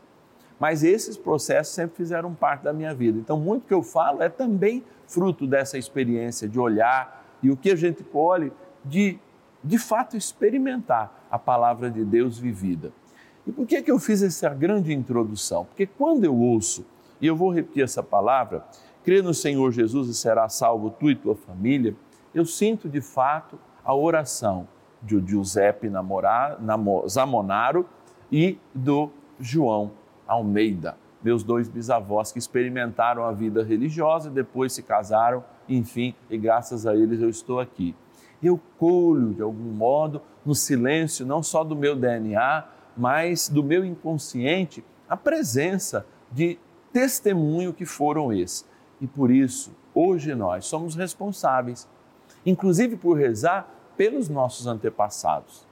Mas 0.59 0.83
esses 0.83 1.17
processos 1.17 1.73
sempre 1.73 1.95
fizeram 1.97 2.33
parte 2.33 2.63
da 2.63 2.73
minha 2.73 2.93
vida. 2.93 3.19
Então, 3.19 3.39
muito 3.39 3.67
que 3.67 3.73
eu 3.73 3.83
falo 3.83 4.23
é 4.23 4.29
também 4.29 4.83
fruto 5.07 5.45
dessa 5.45 5.77
experiência 5.77 6.47
de 6.47 6.59
olhar 6.59 7.25
e 7.41 7.51
o 7.51 7.57
que 7.57 7.71
a 7.71 7.75
gente 7.75 8.03
colhe 8.03 8.51
de, 8.83 9.19
de 9.63 9.77
fato, 9.77 10.17
experimentar 10.17 11.25
a 11.29 11.37
palavra 11.37 11.91
de 11.91 12.03
Deus 12.03 12.39
vivida. 12.39 12.91
E 13.45 13.51
por 13.51 13.65
que, 13.65 13.81
que 13.81 13.91
eu 13.91 13.99
fiz 13.99 14.21
essa 14.21 14.49
grande 14.49 14.93
introdução? 14.93 15.65
Porque 15.65 15.85
quando 15.85 16.25
eu 16.25 16.35
ouço, 16.35 16.85
e 17.21 17.27
eu 17.27 17.35
vou 17.35 17.51
repetir 17.51 17.83
essa 17.83 18.03
palavra, 18.03 18.65
crê 19.03 19.21
no 19.21 19.33
Senhor 19.33 19.71
Jesus 19.71 20.09
e 20.09 20.13
será 20.13 20.49
salvo 20.49 20.89
tu 20.89 21.09
e 21.09 21.15
tua 21.15 21.35
família, 21.35 21.95
eu 22.33 22.45
sinto 22.45 22.89
de 22.89 23.01
fato 23.01 23.57
a 23.83 23.95
oração 23.95 24.67
de 25.01 25.19
Giuseppe 25.25 25.89
Zamonaro 27.07 27.87
e 28.31 28.57
do 28.73 29.09
João 29.39 29.91
Almeida, 30.27 30.97
meus 31.23 31.43
dois 31.43 31.67
bisavós 31.67 32.31
que 32.31 32.39
experimentaram 32.39 33.23
a 33.23 33.31
vida 33.31 33.63
religiosa, 33.63 34.29
depois 34.29 34.73
se 34.73 34.83
casaram, 34.83 35.43
enfim, 35.67 36.13
e 36.29 36.37
graças 36.37 36.85
a 36.85 36.95
eles 36.95 37.21
eu 37.21 37.29
estou 37.29 37.59
aqui. 37.59 37.95
Eu 38.41 38.59
colho, 38.77 39.33
de 39.33 39.41
algum 39.41 39.71
modo, 39.71 40.21
no 40.45 40.53
silêncio, 40.53 41.25
não 41.25 41.41
só 41.41 41.63
do 41.63 41.75
meu 41.75 41.95
DNA, 41.95 42.65
mas 42.95 43.49
do 43.49 43.63
meu 43.63 43.83
inconsciente, 43.83 44.83
a 45.09 45.17
presença 45.17 46.05
de 46.31 46.59
testemunho 46.93 47.73
que 47.73 47.85
foram 47.85 48.31
esses. 48.31 48.65
E 49.01 49.07
por 49.07 49.31
isso, 49.31 49.71
hoje 49.93 50.33
nós 50.33 50.65
somos 50.65 50.95
responsáveis, 50.95 51.87
inclusive 52.45 52.95
por 52.95 53.17
rezar 53.17 53.69
pelos 53.97 54.29
nossos 54.29 54.67
antepassados. 54.67 55.66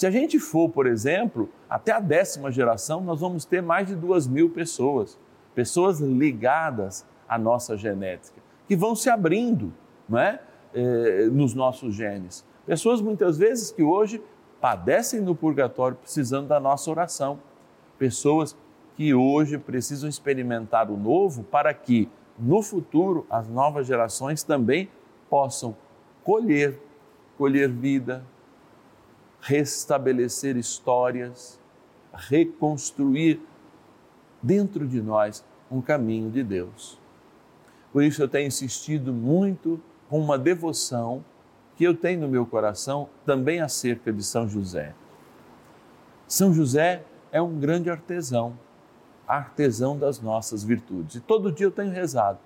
Se 0.00 0.06
a 0.06 0.10
gente 0.10 0.38
for, 0.38 0.70
por 0.70 0.86
exemplo, 0.86 1.50
até 1.68 1.92
a 1.92 2.00
décima 2.00 2.50
geração, 2.50 3.02
nós 3.02 3.20
vamos 3.20 3.44
ter 3.44 3.60
mais 3.60 3.86
de 3.86 3.94
duas 3.94 4.26
mil 4.26 4.48
pessoas, 4.48 5.18
pessoas 5.54 6.00
ligadas 6.00 7.04
à 7.28 7.36
nossa 7.36 7.76
genética, 7.76 8.40
que 8.66 8.74
vão 8.74 8.96
se 8.96 9.10
abrindo 9.10 9.74
não 10.08 10.18
é? 10.18 10.40
Eh, 10.72 11.28
nos 11.30 11.52
nossos 11.52 11.94
genes. 11.94 12.46
Pessoas 12.64 13.02
muitas 13.02 13.36
vezes 13.36 13.70
que 13.70 13.82
hoje 13.82 14.22
padecem 14.58 15.20
no 15.20 15.34
purgatório 15.34 15.98
precisando 15.98 16.48
da 16.48 16.58
nossa 16.58 16.90
oração. 16.90 17.38
Pessoas 17.98 18.56
que 18.96 19.12
hoje 19.12 19.58
precisam 19.58 20.08
experimentar 20.08 20.90
o 20.90 20.96
novo 20.96 21.42
para 21.42 21.74
que 21.74 22.08
no 22.38 22.62
futuro 22.62 23.26
as 23.28 23.46
novas 23.48 23.86
gerações 23.86 24.42
também 24.42 24.88
possam 25.28 25.76
colher, 26.24 26.80
colher 27.36 27.68
vida, 27.68 28.24
restabelecer 29.40 30.56
histórias, 30.56 31.58
reconstruir 32.12 33.40
dentro 34.42 34.86
de 34.86 35.00
nós 35.00 35.44
um 35.70 35.80
caminho 35.80 36.30
de 36.30 36.42
Deus. 36.42 36.98
Por 37.92 38.02
isso 38.02 38.22
eu 38.22 38.28
tenho 38.28 38.46
insistido 38.46 39.12
muito 39.12 39.80
com 40.08 40.20
uma 40.20 40.38
devoção 40.38 41.24
que 41.76 41.84
eu 41.84 41.94
tenho 41.94 42.20
no 42.20 42.28
meu 42.28 42.44
coração 42.44 43.08
também 43.24 43.60
acerca 43.60 44.12
de 44.12 44.22
São 44.22 44.48
José. 44.48 44.94
São 46.26 46.52
José 46.52 47.02
é 47.32 47.40
um 47.40 47.58
grande 47.58 47.90
artesão, 47.90 48.58
artesão 49.26 49.98
das 49.98 50.20
nossas 50.20 50.62
virtudes. 50.62 51.16
E 51.16 51.20
todo 51.20 51.50
dia 51.50 51.66
eu 51.66 51.70
tenho 51.70 51.90
rezado. 51.90 52.38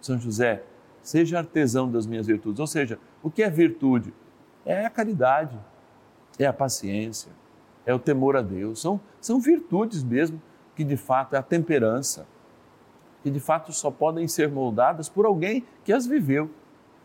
São 0.00 0.18
José, 0.18 0.62
seja 1.02 1.38
artesão 1.38 1.90
das 1.90 2.06
minhas 2.06 2.26
virtudes. 2.26 2.60
Ou 2.60 2.66
seja, 2.66 2.98
o 3.22 3.30
que 3.30 3.42
é 3.42 3.50
virtude? 3.50 4.12
É 4.66 4.84
a 4.84 4.90
caridade, 4.90 5.58
é 6.38 6.46
a 6.46 6.52
paciência, 6.52 7.32
é 7.86 7.94
o 7.94 7.98
temor 7.98 8.36
a 8.36 8.42
Deus, 8.42 8.80
são, 8.80 9.00
são 9.20 9.40
virtudes 9.40 10.02
mesmo 10.02 10.40
que 10.74 10.84
de 10.84 10.96
fato 10.96 11.34
é 11.34 11.38
a 11.38 11.42
temperança, 11.42 12.26
que 13.22 13.30
de 13.30 13.40
fato 13.40 13.72
só 13.72 13.90
podem 13.90 14.26
ser 14.28 14.50
moldadas 14.50 15.08
por 15.08 15.24
alguém 15.24 15.64
que 15.84 15.92
as 15.92 16.06
viveu 16.06 16.50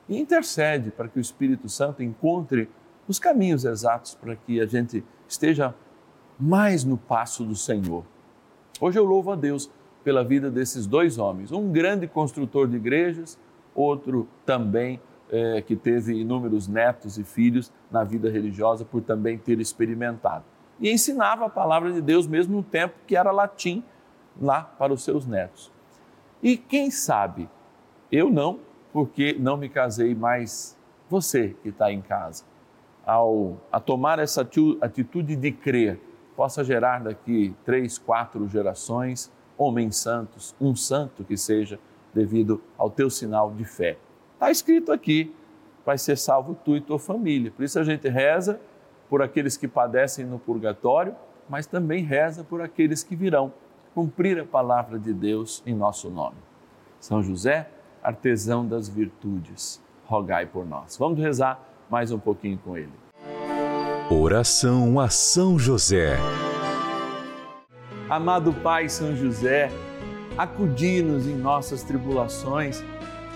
e 0.08 0.18
intercede 0.20 0.92
para 0.92 1.08
que 1.08 1.20
o 1.20 1.22
Espírito 1.22 1.70
Santo 1.70 2.02
encontre 2.02 2.70
os 3.08 3.20
caminhos 3.20 3.64
exatos 3.66 4.16
para 4.16 4.36
que 4.36 4.60
a 4.60 4.66
gente 4.66 5.04
esteja 5.28 5.74
mais 6.40 6.84
no 6.84 6.98
passo 6.98 7.44
do 7.44 7.56
Senhor. 7.56 8.04
Hoje 8.82 8.98
eu 8.98 9.06
louvo 9.06 9.32
a 9.32 9.36
Deus 9.36 9.70
pela 10.04 10.24
vida 10.24 10.50
desses 10.50 10.88
dois 10.88 11.18
homens, 11.18 11.52
um 11.52 11.72
grande 11.72 12.08
construtor 12.08 12.68
de 12.68 12.78
igrejas, 12.78 13.38
outro 13.76 14.28
também 14.46 15.00
é, 15.32 15.62
que 15.62 15.76
teve 15.76 16.20
inúmeros 16.20 16.68
netos 16.68 17.18
e 17.18 17.24
filhos 17.24 17.72
na 17.92 18.04
vida 18.04 18.30
religiosa 18.30 18.84
por 18.84 19.02
também 19.02 19.38
ter 19.38 19.60
experimentado. 19.60 20.44
E 20.80 20.92
ensinava 20.92 21.46
a 21.46 21.50
palavra 21.50 21.92
de 21.92 22.02
Deus 22.02 22.26
mesmo 22.26 22.58
no 22.58 22.64
tempo 22.64 22.96
que 23.06 23.16
era 23.16 23.32
latim 23.32 23.84
lá 24.40 24.62
para 24.62 24.94
os 24.94 25.04
seus 25.04 25.26
netos. 25.26 25.72
E 26.42 26.56
quem 26.56 26.90
sabe, 26.90 27.50
eu 28.12 28.30
não, 28.30 28.60
porque 28.94 29.36
não 29.38 29.58
me 29.58 29.68
casei, 29.68 30.16
mas 30.16 30.78
você 31.10 31.56
que 31.62 31.70
está 31.70 31.92
em 31.92 32.02
casa, 32.02 32.44
ao 33.06 33.58
a 33.72 33.80
tomar 33.80 34.20
essa 34.20 34.48
atitude 34.82 35.36
de 35.36 35.52
crer, 35.52 36.00
possa 36.36 36.64
gerar 36.64 37.04
daqui 37.04 37.54
três, 37.66 37.98
quatro 37.98 38.48
gerações 38.48 39.32
homens 39.58 39.98
santos, 39.98 40.56
um 40.60 40.74
santo 40.74 41.26
que 41.26 41.36
seja 41.36 41.78
devido 42.14 42.62
ao 42.78 42.90
teu 42.90 43.10
sinal 43.10 43.52
de 43.52 43.66
fé. 43.66 43.98
Está 44.40 44.50
escrito 44.50 44.94
aqui: 44.94 45.36
vai 45.86 45.98
ser 45.98 46.18
salvo 46.18 46.56
tu 46.64 46.78
e 46.78 46.80
tua 46.80 46.98
família. 46.98 47.52
Por 47.52 47.66
isso 47.66 47.78
a 47.78 47.84
gente 47.84 48.08
reza 48.08 48.58
por 49.10 49.22
aqueles 49.22 49.58
que 49.58 49.68
padecem 49.68 50.26
no 50.26 50.40
purgatório, 50.40 51.14
mas 51.50 51.68
também 51.68 52.06
reza 52.06 52.42
por 52.42 52.62
aqueles 52.62 53.04
que 53.04 53.18
virão 53.18 53.52
cumprir 53.94 54.40
a 54.40 54.46
palavra 54.46 54.98
de 54.98 55.14
Deus 55.14 55.62
em 55.66 55.76
nosso 55.76 56.10
nome. 56.10 56.38
São 57.02 57.22
José, 57.22 57.70
artesão 58.02 58.66
das 58.66 58.88
virtudes, 58.88 59.84
rogai 60.06 60.46
por 60.46 60.66
nós. 60.66 60.96
Vamos 60.96 61.20
rezar 61.20 61.62
mais 61.90 62.10
um 62.10 62.20
pouquinho 62.20 62.58
com 62.60 62.78
ele. 62.78 62.94
Oração 64.10 65.02
a 65.02 65.10
São 65.10 65.60
José. 65.60 66.18
Amado 68.10 68.54
Pai 68.54 68.88
São 68.88 69.14
José, 69.18 69.70
acudi-nos 70.38 71.28
em 71.28 71.36
nossas 71.36 71.84
tribulações 71.84 72.82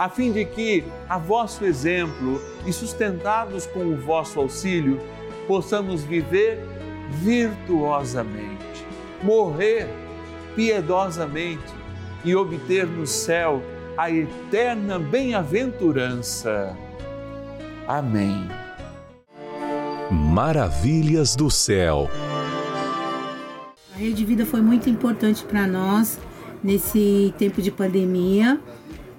a 0.00 0.08
fim 0.08 0.32
de 0.32 0.46
que, 0.46 0.82
a 1.06 1.18
vosso 1.18 1.62
exemplo 1.62 2.40
e 2.64 2.72
sustentados 2.72 3.66
com 3.66 3.80
o 3.80 3.96
vosso 3.98 4.40
auxílio, 4.40 4.98
possamos 5.46 6.02
viver 6.02 6.58
virtuosamente, 7.10 8.86
morrer 9.22 9.86
piedosamente 10.56 11.74
e 12.24 12.34
obter 12.34 12.86
no 12.86 13.06
céu 13.06 13.62
a 13.94 14.10
eterna 14.10 14.98
bem-aventurança. 14.98 16.74
Amém. 17.86 18.48
Maravilhas 20.10 21.36
do 21.36 21.50
céu. 21.50 22.08
A 23.94 23.98
Rede 23.98 24.24
Vida 24.24 24.46
foi 24.46 24.62
muito 24.62 24.88
importante 24.88 25.44
para 25.44 25.66
nós 25.66 26.18
nesse 26.64 27.34
tempo 27.36 27.60
de 27.60 27.70
pandemia, 27.70 28.58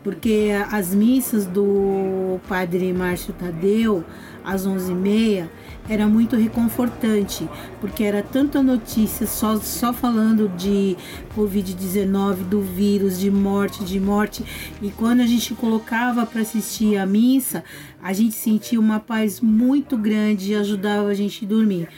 porque 0.03 0.49
as 0.71 0.93
missas 0.93 1.45
do 1.45 2.39
Padre 2.47 2.91
Márcio 2.91 3.33
Tadeu 3.33 4.03
às 4.43 4.65
11h30 4.65 5.47
era 5.89 6.07
muito 6.07 6.35
reconfortante, 6.35 7.47
porque 7.79 8.03
era 8.03 8.23
tanta 8.23 8.61
notícia 8.61 9.27
só, 9.27 9.57
só 9.57 9.91
falando 9.91 10.47
de 10.49 10.95
Covid-19, 11.35 12.43
do 12.47 12.61
vírus, 12.61 13.19
de 13.19 13.29
morte, 13.29 13.83
de 13.83 13.99
morte. 13.99 14.43
E 14.81 14.89
quando 14.91 15.21
a 15.21 15.25
gente 15.25 15.53
colocava 15.53 16.25
para 16.25 16.41
assistir 16.41 16.97
a 16.97 17.05
missa, 17.05 17.63
a 18.01 18.13
gente 18.13 18.35
sentia 18.35 18.79
uma 18.79 18.99
paz 18.99 19.41
muito 19.41 19.97
grande 19.97 20.51
e 20.51 20.55
ajudava 20.55 21.09
a 21.09 21.13
gente 21.13 21.45
a 21.45 21.47
dormir. 21.47 21.89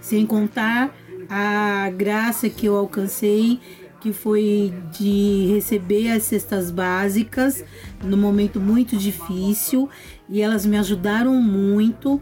Sem 0.00 0.24
contar 0.24 0.94
a 1.28 1.90
graça 1.90 2.48
que 2.48 2.66
eu 2.66 2.76
alcancei 2.76 3.60
que 4.02 4.12
foi 4.12 4.74
de 4.90 5.46
receber 5.54 6.10
as 6.10 6.24
cestas 6.24 6.72
básicas 6.72 7.64
no 8.02 8.16
momento 8.16 8.58
muito 8.58 8.96
difícil 8.96 9.88
e 10.28 10.40
elas 10.40 10.66
me 10.66 10.76
ajudaram 10.76 11.34
muito 11.40 12.20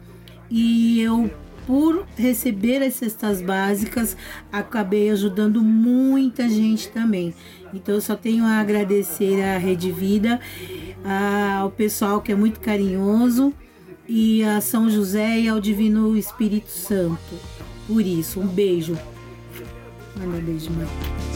e 0.51 1.01
eu 1.01 1.31
por 1.66 2.07
receber 2.16 2.83
as 2.83 2.95
cestas 2.95 3.40
básicas 3.40 4.14
acabei 4.53 5.09
ajudando 5.09 5.62
muita 5.62 6.49
gente 6.49 6.88
também. 6.88 7.33
Então 7.73 7.95
eu 7.95 8.01
só 8.01 8.14
tenho 8.14 8.45
a 8.45 8.59
agradecer 8.59 9.40
à 9.43 9.57
Rede 9.57 9.90
Vida, 9.90 10.38
ao 11.59 11.71
pessoal 11.71 12.21
que 12.21 12.33
é 12.33 12.35
muito 12.35 12.61
carinhoso 12.61 13.55
e 14.07 14.43
a 14.43 14.61
São 14.61 14.90
José 14.90 15.40
e 15.40 15.49
ao 15.49 15.61
Divino 15.61 16.14
Espírito 16.16 16.71
Santo. 16.71 17.38
Por 17.87 18.03
isso, 18.05 18.40
um 18.40 18.47
beijo. 18.47 18.99
Manda 20.16 20.38
beijo, 20.43 20.71
mãe. 20.73 21.30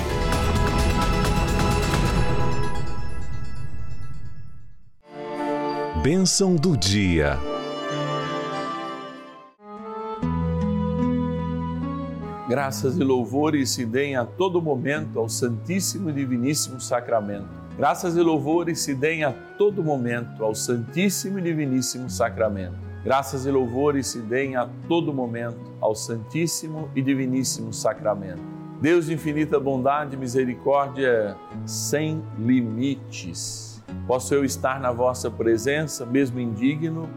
Bênção 6.05 6.55
do 6.55 6.77
dia. 6.77 7.39
Graças 12.47 12.99
e 12.99 13.03
louvores 13.03 13.71
se 13.71 13.87
deem 13.87 14.15
a 14.15 14.27
todo 14.27 14.61
momento 14.61 15.19
ao 15.19 15.31
Santíssimo 15.31 16.11
e 16.11 16.13
Diviníssimo 16.13 16.79
Sacramento. 16.79 17.49
Graças 17.79 18.19
e 18.19 18.21
louvores 18.21 18.81
se 18.81 18.95
deem 18.95 19.25
a 19.25 19.33
todo 19.57 19.83
momento 19.83 20.45
ao 20.45 20.55
Santíssimo 20.55 21.39
e 21.39 21.43
Diviníssimo 21.43 22.11
Sacramento. 22.11 22.77
Graças 23.03 23.47
e 23.47 23.51
louvores 23.51 24.09
se 24.09 24.19
deem 24.19 24.57
a 24.57 24.69
todo 24.87 25.11
momento 25.11 25.73
ao 25.81 25.95
Santíssimo 25.95 26.91
e 26.95 27.01
Diviníssimo 27.01 27.73
Sacramento. 27.73 28.43
Deus 28.79 29.07
de 29.07 29.15
infinita 29.15 29.59
bondade 29.59 30.17
e 30.17 30.19
misericórdia 30.19 31.35
sem 31.65 32.23
limites. 32.39 33.74
Posso 34.07 34.35
eu 34.35 34.45
estar 34.45 34.79
na 34.81 34.93
vossa 34.93 35.31
presença, 35.31 36.05
mesmo 36.05 36.39
indigno, 36.39 37.09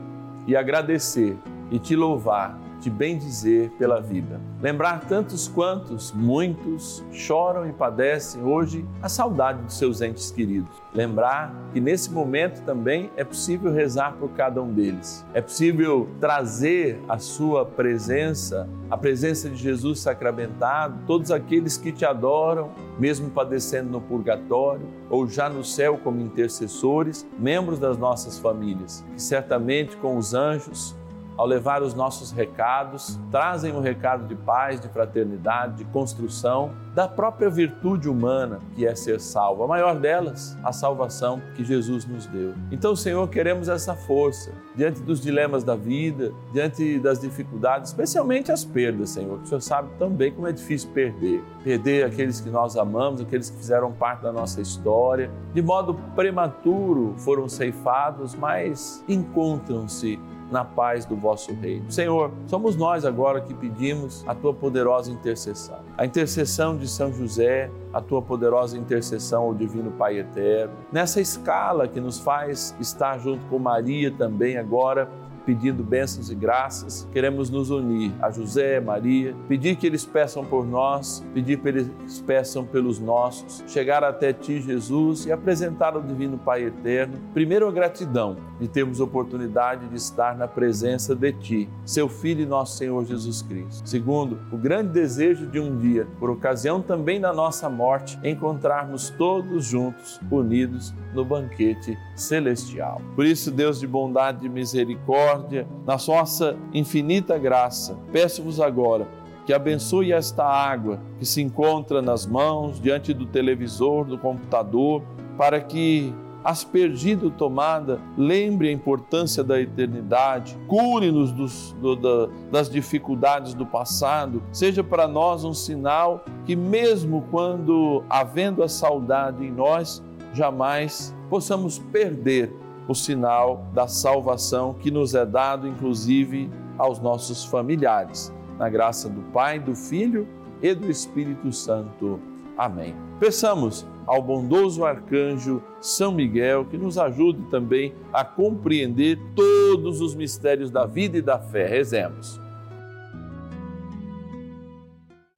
e 0.47 0.55
agradecer 0.55 1.37
e 1.69 1.77
te 1.77 1.95
louvar 1.95 2.57
te 2.79 2.89
bendizer 2.89 3.69
pela 3.71 4.01
vida. 4.01 4.39
Lembrar 4.61 5.05
tantos 5.07 5.47
quantos, 5.47 6.11
muitos, 6.11 7.03
choram 7.11 7.67
e 7.67 7.73
padecem 7.73 8.43
hoje 8.43 8.85
a 9.01 9.09
saudade 9.09 9.61
dos 9.61 9.77
seus 9.77 10.01
entes 10.01 10.31
queridos. 10.31 10.75
Lembrar 10.93 11.53
que 11.71 11.79
nesse 11.79 12.11
momento 12.11 12.63
também 12.63 13.11
é 13.15 13.23
possível 13.23 13.71
rezar 13.71 14.13
por 14.13 14.29
cada 14.31 14.61
um 14.61 14.73
deles. 14.73 15.25
É 15.33 15.41
possível 15.41 16.09
trazer 16.19 16.99
a 17.07 17.19
sua 17.19 17.65
presença, 17.65 18.67
a 18.89 18.97
presença 18.97 19.47
de 19.49 19.55
Jesus 19.55 19.99
sacramentado, 19.99 20.97
todos 21.05 21.29
aqueles 21.29 21.77
que 21.77 21.91
te 21.91 22.03
adoram, 22.03 22.71
mesmo 22.97 23.29
padecendo 23.29 23.91
no 23.91 24.01
purgatório 24.01 24.87
ou 25.07 25.27
já 25.27 25.47
no 25.47 25.63
céu 25.63 25.99
como 26.03 26.19
intercessores, 26.19 27.27
membros 27.37 27.77
das 27.77 27.97
nossas 27.97 28.39
famílias, 28.39 29.05
que 29.13 29.21
certamente 29.21 29.95
com 29.97 30.17
os 30.17 30.33
anjos 30.33 30.96
ao 31.37 31.45
levar 31.45 31.83
os 31.83 31.93
nossos 31.93 32.31
recados, 32.31 33.19
trazem 33.31 33.73
um 33.73 33.79
recado 33.79 34.27
de 34.27 34.35
paz, 34.35 34.79
de 34.79 34.89
fraternidade, 34.89 35.75
de 35.75 35.85
construção 35.85 36.71
da 36.95 37.07
própria 37.07 37.47
virtude 37.47 38.09
humana 38.09 38.59
que 38.75 38.87
é 38.87 38.95
ser 38.95 39.19
salvo. 39.19 39.63
A 39.63 39.67
maior 39.67 39.99
delas, 39.99 40.57
a 40.63 40.73
salvação 40.73 41.39
que 41.55 41.63
Jesus 41.63 42.05
nos 42.05 42.25
deu. 42.25 42.55
Então, 42.71 42.95
Senhor, 42.95 43.27
queremos 43.29 43.69
essa 43.69 43.95
força 43.95 44.51
diante 44.75 45.01
dos 45.01 45.21
dilemas 45.21 45.63
da 45.63 45.75
vida, 45.75 46.33
diante 46.51 46.97
das 46.99 47.19
dificuldades, 47.19 47.91
especialmente 47.91 48.51
as 48.51 48.65
perdas, 48.65 49.11
Senhor, 49.11 49.39
o 49.39 49.45
Senhor 49.45 49.61
sabe 49.61 49.89
também 49.99 50.31
como 50.31 50.47
é 50.47 50.51
difícil 50.51 50.89
perder. 50.91 51.43
Perder 51.63 52.05
aqueles 52.05 52.41
que 52.41 52.49
nós 52.49 52.75
amamos, 52.75 53.21
aqueles 53.21 53.49
que 53.49 53.57
fizeram 53.57 53.91
parte 53.91 54.23
da 54.23 54.31
nossa 54.31 54.59
história, 54.59 55.29
de 55.53 55.61
modo 55.61 55.93
prematuro 56.15 57.13
foram 57.17 57.47
ceifados, 57.47 58.33
mas 58.33 59.03
encontram-se 59.07 60.19
na 60.51 60.63
paz 60.63 61.05
do 61.05 61.15
vosso 61.15 61.53
reino. 61.53 61.91
Senhor, 61.91 62.31
somos 62.47 62.75
nós 62.75 63.05
agora 63.05 63.41
que 63.41 63.53
pedimos 63.53 64.23
a 64.27 64.33
tua 64.33 64.53
poderosa 64.53 65.11
intercessão. 65.11 65.79
A 65.97 66.05
intercessão 66.05 66.77
de 66.77 66.87
São 66.87 67.11
José, 67.11 67.69
a 67.93 68.01
tua 68.01 68.21
poderosa 68.21 68.77
intercessão 68.77 69.43
ao 69.43 69.53
Divino 69.53 69.91
Pai 69.91 70.19
Eterno. 70.19 70.73
Nessa 70.91 71.19
escala 71.19 71.87
que 71.87 71.99
nos 71.99 72.19
faz 72.19 72.75
estar 72.79 73.17
junto 73.19 73.45
com 73.47 73.59
Maria 73.59 74.11
também 74.11 74.57
agora 74.57 75.09
pedindo 75.47 75.81
bênçãos 75.81 76.29
e 76.29 76.35
graças, 76.35 77.07
queremos 77.13 77.49
nos 77.49 77.69
unir 77.69 78.13
a 78.21 78.29
José, 78.29 78.81
Maria, 78.81 79.33
pedir 79.47 79.77
que 79.77 79.87
eles 79.87 80.03
peçam 80.03 80.43
por 80.43 80.67
nós, 80.67 81.25
pedir 81.33 81.57
que 81.57 81.69
eles 81.69 81.89
peçam 82.25 82.65
pelos 82.65 82.99
nossos, 82.99 83.63
chegar 83.65 84.03
até 84.03 84.33
Ti, 84.33 84.59
Jesus, 84.59 85.25
e 85.25 85.31
apresentar 85.31 85.95
ao 85.95 86.01
Divino 86.01 86.37
Pai 86.37 86.65
Eterno, 86.65 87.17
primeiro 87.33 87.65
a 87.65 87.71
gratidão 87.71 88.35
de 88.59 88.67
termos 88.67 88.99
oportunidade 88.99 89.87
de 89.87 89.95
estar 89.95 90.35
na 90.35 90.49
presença 90.49 91.15
de 91.15 91.31
Ti, 91.31 91.69
Seu 91.85 92.09
Filho 92.09 92.41
e 92.41 92.45
nosso 92.45 92.75
Senhor 92.75 93.05
Jesus 93.05 93.41
Cristo. 93.41 93.87
Segundo, 93.87 94.37
o 94.51 94.57
grande 94.57 94.89
desejo 94.89 95.47
de 95.47 95.61
um 95.61 95.77
dia, 95.77 96.05
por 96.19 96.29
ocasião 96.29 96.81
também 96.81 97.21
da 97.21 97.31
nossa 97.31 97.69
morte, 97.69 98.19
encontrarmos 98.21 99.11
todos 99.11 99.65
juntos, 99.65 100.19
unidos 100.29 100.93
no 101.13 101.23
banquete 101.23 101.97
celestial. 102.15 103.01
Por 103.15 103.25
isso, 103.25 103.49
Deus 103.49 103.79
de 103.79 103.87
bondade 103.87 104.45
e 104.45 104.49
misericórdia, 104.49 105.36
na 105.85 105.97
nossa 106.07 106.55
infinita 106.73 107.37
graça, 107.37 107.97
peço-vos 108.11 108.59
agora 108.59 109.07
que 109.45 109.53
abençoe 109.53 110.11
esta 110.11 110.43
água 110.43 110.99
que 111.17 111.25
se 111.25 111.41
encontra 111.41 112.01
nas 112.01 112.25
mãos, 112.25 112.81
diante 112.81 113.13
do 113.13 113.25
televisor, 113.25 114.03
do 114.03 114.17
computador, 114.17 115.01
para 115.37 115.61
que 115.61 116.13
aspergido 116.43 117.29
tomada, 117.29 117.99
lembre 118.17 118.67
a 118.67 118.71
importância 118.71 119.43
da 119.43 119.59
eternidade, 119.59 120.57
cure-nos 120.67 121.31
do, 121.73 121.95
da, 121.95 122.33
das 122.51 122.69
dificuldades 122.69 123.53
do 123.53 123.65
passado, 123.65 124.43
seja 124.51 124.83
para 124.83 125.07
nós 125.07 125.43
um 125.43 125.53
sinal 125.53 126.25
que, 126.45 126.55
mesmo 126.55 127.25
quando 127.31 128.03
havendo 128.09 128.63
a 128.63 128.69
saudade 128.69 129.45
em 129.45 129.51
nós, 129.51 130.03
jamais 130.33 131.15
possamos 131.29 131.79
perder 131.79 132.53
o 132.87 132.95
sinal 132.95 133.65
da 133.73 133.87
salvação 133.87 134.73
que 134.73 134.89
nos 134.89 135.13
é 135.13 135.25
dado, 135.25 135.67
inclusive 135.67 136.49
aos 136.77 136.99
nossos 136.99 137.45
familiares. 137.45 138.33
Na 138.57 138.69
graça 138.69 139.09
do 139.09 139.21
Pai, 139.31 139.59
do 139.59 139.75
Filho 139.75 140.27
e 140.61 140.73
do 140.73 140.89
Espírito 140.89 141.51
Santo. 141.51 142.19
Amém. 142.57 142.95
Peçamos 143.19 143.85
ao 144.05 144.21
bondoso 144.21 144.85
arcanjo 144.85 145.61
São 145.81 146.11
Miguel 146.11 146.65
que 146.65 146.77
nos 146.77 146.97
ajude 146.97 147.43
também 147.51 147.93
a 148.13 148.23
compreender 148.23 149.19
todos 149.35 150.01
os 150.01 150.15
mistérios 150.15 150.71
da 150.71 150.85
vida 150.85 151.17
e 151.17 151.21
da 151.21 151.37
fé. 151.37 151.67
Rezemos. 151.67 152.39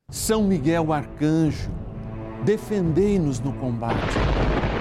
São 0.10 0.44
Miguel 0.44 0.94
arcanjo, 0.94 1.70
defendei-nos 2.46 3.40
no 3.40 3.54
combate. 3.54 4.39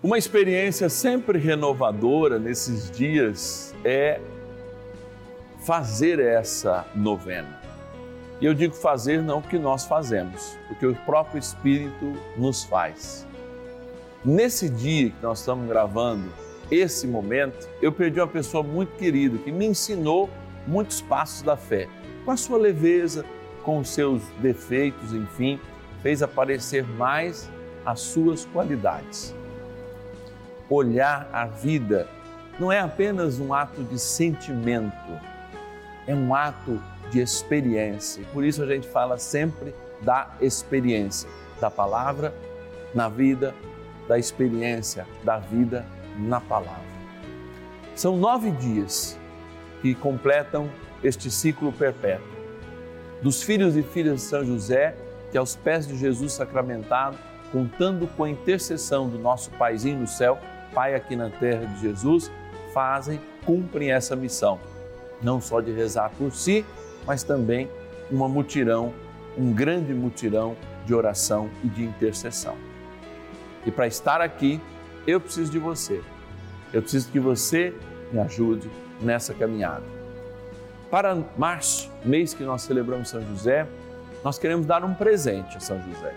Uma 0.00 0.16
experiência 0.16 0.88
sempre 0.88 1.40
renovadora 1.40 2.38
nesses 2.38 2.88
dias 2.88 3.74
é 3.84 4.20
fazer 5.66 6.20
essa 6.20 6.86
novena. 6.94 7.60
E 8.40 8.46
eu 8.46 8.54
digo 8.54 8.76
fazer 8.76 9.20
não 9.20 9.42
porque 9.42 9.58
nós 9.58 9.86
fazemos, 9.86 10.56
porque 10.68 10.86
o 10.86 10.94
próprio 10.94 11.40
Espírito 11.40 12.12
nos 12.36 12.62
faz. 12.62 13.26
Nesse 14.24 14.68
dia 14.68 15.10
que 15.10 15.20
nós 15.20 15.40
estamos 15.40 15.68
gravando 15.68 16.30
esse 16.70 17.04
momento, 17.04 17.68
eu 17.82 17.90
perdi 17.90 18.20
uma 18.20 18.28
pessoa 18.28 18.62
muito 18.62 18.96
querida 18.96 19.36
que 19.38 19.50
me 19.50 19.66
ensinou 19.66 20.30
muitos 20.64 21.00
passos 21.00 21.42
da 21.42 21.56
fé. 21.56 21.88
Com 22.24 22.30
a 22.30 22.36
sua 22.36 22.56
leveza, 22.56 23.24
com 23.64 23.78
os 23.78 23.88
seus 23.88 24.22
defeitos, 24.40 25.12
enfim, 25.12 25.58
fez 26.04 26.22
aparecer 26.22 26.86
mais 26.86 27.50
as 27.84 27.98
suas 27.98 28.44
qualidades. 28.44 29.34
Olhar 30.70 31.28
a 31.32 31.46
vida 31.46 32.06
não 32.58 32.70
é 32.70 32.80
apenas 32.80 33.38
um 33.38 33.54
ato 33.54 33.82
de 33.84 33.98
sentimento, 33.98 35.20
é 36.06 36.14
um 36.14 36.34
ato 36.34 36.80
de 37.10 37.20
experiência. 37.20 38.24
Por 38.32 38.44
isso 38.44 38.62
a 38.62 38.66
gente 38.66 38.86
fala 38.88 39.16
sempre 39.18 39.74
da 40.02 40.30
experiência, 40.40 41.28
da 41.60 41.70
palavra 41.70 42.34
na 42.94 43.08
vida, 43.08 43.54
da 44.06 44.18
experiência 44.18 45.06
da 45.24 45.38
vida 45.38 45.86
na 46.18 46.40
palavra. 46.40 46.88
São 47.94 48.16
nove 48.16 48.50
dias 48.50 49.18
que 49.80 49.94
completam 49.94 50.70
este 51.02 51.30
ciclo 51.30 51.72
perpétuo. 51.72 52.26
Dos 53.22 53.42
filhos 53.42 53.76
e 53.76 53.82
filhas 53.82 54.16
de 54.16 54.20
São 54.22 54.44
José, 54.44 54.96
que 55.30 55.38
aos 55.38 55.56
pés 55.56 55.86
de 55.86 55.96
Jesus 55.96 56.32
sacramentado, 56.32 57.16
contando 57.52 58.06
com 58.16 58.24
a 58.24 58.30
intercessão 58.30 59.08
do 59.08 59.18
nosso 59.18 59.50
Paizinho 59.52 60.00
no 60.00 60.06
céu, 60.06 60.38
Pai 60.74 60.94
aqui 60.94 61.16
na 61.16 61.30
terra 61.30 61.64
de 61.64 61.80
Jesus, 61.80 62.30
fazem, 62.72 63.20
cumprem 63.44 63.90
essa 63.90 64.14
missão, 64.14 64.58
não 65.22 65.40
só 65.40 65.60
de 65.60 65.72
rezar 65.72 66.10
por 66.16 66.32
si, 66.32 66.64
mas 67.06 67.22
também 67.22 67.68
uma 68.10 68.28
mutirão, 68.28 68.92
um 69.36 69.52
grande 69.52 69.92
mutirão 69.92 70.56
de 70.84 70.94
oração 70.94 71.50
e 71.64 71.68
de 71.68 71.84
intercessão. 71.84 72.56
E 73.66 73.70
para 73.70 73.86
estar 73.86 74.20
aqui, 74.20 74.60
eu 75.06 75.20
preciso 75.20 75.50
de 75.50 75.58
você. 75.58 76.02
Eu 76.72 76.82
preciso 76.82 77.10
que 77.10 77.18
você 77.18 77.74
me 78.12 78.18
ajude 78.20 78.70
nessa 79.00 79.34
caminhada. 79.34 79.84
Para 80.90 81.16
março, 81.36 81.90
mês 82.04 82.32
que 82.32 82.42
nós 82.42 82.62
celebramos 82.62 83.10
São 83.10 83.20
José, 83.22 83.66
nós 84.24 84.38
queremos 84.38 84.66
dar 84.66 84.84
um 84.84 84.94
presente 84.94 85.56
a 85.56 85.60
São 85.60 85.80
José. 85.82 86.14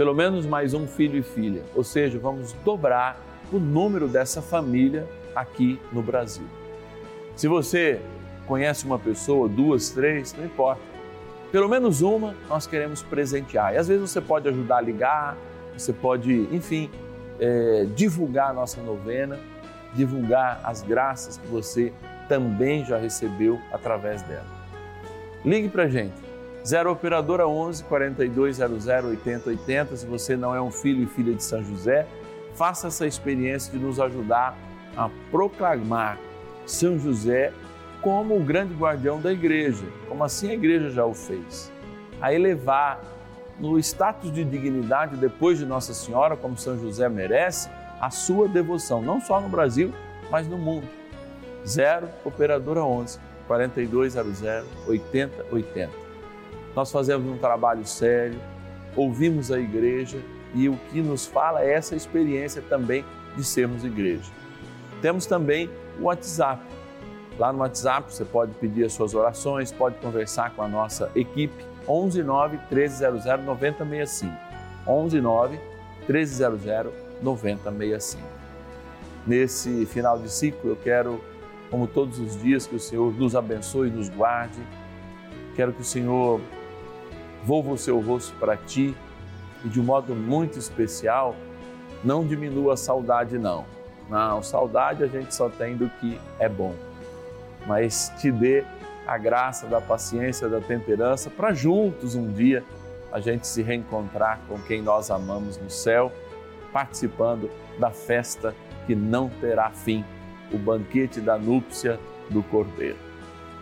Pelo 0.00 0.14
menos 0.14 0.46
mais 0.46 0.72
um 0.72 0.86
filho 0.86 1.18
e 1.18 1.22
filha, 1.22 1.62
ou 1.74 1.84
seja, 1.84 2.18
vamos 2.18 2.54
dobrar 2.64 3.20
o 3.52 3.58
número 3.58 4.08
dessa 4.08 4.40
família 4.40 5.06
aqui 5.36 5.78
no 5.92 6.00
Brasil. 6.00 6.46
Se 7.36 7.46
você 7.46 8.00
conhece 8.46 8.86
uma 8.86 8.98
pessoa, 8.98 9.46
duas, 9.46 9.90
três, 9.90 10.32
não 10.32 10.46
importa. 10.46 10.80
Pelo 11.52 11.68
menos 11.68 12.00
uma 12.00 12.34
nós 12.48 12.66
queremos 12.66 13.02
presentear. 13.02 13.74
E 13.74 13.76
às 13.76 13.88
vezes 13.88 14.10
você 14.10 14.22
pode 14.22 14.48
ajudar 14.48 14.78
a 14.78 14.80
ligar, 14.80 15.36
você 15.76 15.92
pode, 15.92 16.48
enfim, 16.50 16.90
é, 17.38 17.86
divulgar 17.94 18.48
a 18.48 18.54
nossa 18.54 18.80
novena, 18.80 19.38
divulgar 19.92 20.62
as 20.64 20.80
graças 20.80 21.36
que 21.36 21.46
você 21.46 21.92
também 22.26 22.86
já 22.86 22.96
recebeu 22.96 23.60
através 23.70 24.22
dela. 24.22 24.46
Ligue 25.44 25.68
para 25.68 25.88
gente, 25.88 26.29
0 26.64 26.92
Operadora 26.92 27.46
11 27.48 27.84
4200 27.84 28.86
8080. 28.86 29.96
Se 29.96 30.06
você 30.06 30.36
não 30.36 30.54
é 30.54 30.60
um 30.60 30.70
filho 30.70 31.02
e 31.02 31.06
filha 31.06 31.34
de 31.34 31.42
São 31.42 31.64
José, 31.64 32.06
faça 32.54 32.88
essa 32.88 33.06
experiência 33.06 33.72
de 33.72 33.78
nos 33.78 33.98
ajudar 33.98 34.56
a 34.96 35.08
proclamar 35.30 36.18
São 36.66 36.98
José 36.98 37.52
como 38.02 38.36
o 38.36 38.40
grande 38.44 38.74
guardião 38.74 39.20
da 39.20 39.32
igreja, 39.32 39.84
como 40.08 40.24
assim 40.24 40.50
a 40.50 40.54
igreja 40.54 40.90
já 40.90 41.04
o 41.04 41.14
fez. 41.14 41.70
A 42.20 42.32
elevar 42.32 43.00
no 43.58 43.78
status 43.78 44.32
de 44.32 44.42
dignidade 44.42 45.16
depois 45.16 45.58
de 45.58 45.66
Nossa 45.66 45.92
Senhora, 45.92 46.36
como 46.36 46.56
São 46.56 46.78
José 46.78 47.08
merece, 47.08 47.68
a 48.00 48.10
sua 48.10 48.48
devoção, 48.48 49.02
não 49.02 49.20
só 49.20 49.40
no 49.40 49.48
Brasil, 49.48 49.92
mas 50.30 50.46
no 50.48 50.56
mundo. 50.56 50.88
0 51.66 52.08
Operadora 52.24 52.82
11 52.82 53.18
4200 53.46 54.42
8080. 54.86 56.09
Nós 56.74 56.90
fazemos 56.90 57.30
um 57.30 57.38
trabalho 57.38 57.84
sério, 57.86 58.38
ouvimos 58.96 59.50
a 59.50 59.58
igreja 59.58 60.18
e 60.54 60.68
o 60.68 60.76
que 60.90 61.00
nos 61.00 61.26
fala 61.26 61.62
é 61.62 61.72
essa 61.72 61.94
experiência 61.94 62.62
também 62.62 63.04
de 63.36 63.44
sermos 63.44 63.84
igreja. 63.84 64.30
Temos 65.00 65.26
também 65.26 65.70
o 65.98 66.04
WhatsApp 66.04 66.62
Lá 67.40 67.54
no 67.54 67.60
WhatsApp 67.60 68.12
você 68.12 68.22
pode 68.22 68.52
pedir 68.52 68.84
as 68.84 68.92
suas 68.92 69.14
orações, 69.14 69.72
pode 69.72 69.96
conversar 69.96 70.50
com 70.54 70.60
a 70.60 70.68
nossa 70.68 71.10
equipe 71.14 71.64
11 71.88 72.22
9 72.22 72.58
1300 72.70 73.24
9065. 73.46 74.36
11 74.86 75.20
9 75.22 75.60
1300 76.06 76.92
9065. 77.22 78.22
Nesse 79.26 79.86
final 79.86 80.18
de 80.18 80.30
ciclo 80.30 80.72
eu 80.72 80.76
quero, 80.76 81.24
como 81.70 81.86
todos 81.86 82.18
os 82.18 82.38
dias, 82.38 82.66
que 82.66 82.76
o 82.76 82.80
Senhor 82.80 83.10
nos 83.14 83.34
abençoe 83.34 83.88
e 83.88 83.90
nos 83.90 84.10
guarde. 84.10 84.60
Quero 85.56 85.72
que 85.72 85.80
o 85.80 85.84
Senhor 85.84 86.42
volva 87.44 87.72
o 87.72 87.78
seu 87.78 88.00
rosto 88.00 88.34
para 88.38 88.56
ti 88.56 88.94
e 89.64 89.68
de 89.68 89.80
um 89.80 89.84
modo 89.84 90.14
muito 90.14 90.58
especial, 90.58 91.34
não 92.02 92.26
diminua 92.26 92.74
a 92.74 92.76
saudade 92.76 93.38
não 93.38 93.64
Não, 94.08 94.42
saudade 94.42 95.04
a 95.04 95.06
gente 95.06 95.34
só 95.34 95.48
tem 95.48 95.76
do 95.76 95.88
que 96.00 96.18
é 96.38 96.48
bom. 96.48 96.74
Mas 97.66 98.12
te 98.18 98.30
dê 98.32 98.64
a 99.06 99.18
graça 99.18 99.66
da 99.66 99.80
paciência, 99.80 100.48
da 100.48 100.60
temperança, 100.60 101.30
para 101.30 101.52
juntos 101.52 102.14
um 102.14 102.32
dia 102.32 102.64
a 103.12 103.20
gente 103.20 103.46
se 103.46 103.62
reencontrar 103.62 104.40
com 104.48 104.58
quem 104.60 104.80
nós 104.82 105.10
amamos 105.10 105.56
no 105.58 105.68
céu, 105.68 106.12
participando 106.72 107.50
da 107.78 107.90
festa 107.90 108.54
que 108.86 108.94
não 108.94 109.28
terá 109.28 109.70
fim, 109.70 110.04
o 110.52 110.58
banquete 110.58 111.20
da 111.20 111.36
núpcia 111.36 111.98
do 112.28 112.42
Cordeiro. 112.42 112.96